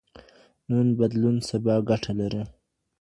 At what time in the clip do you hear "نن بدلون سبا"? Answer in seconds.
0.69-1.75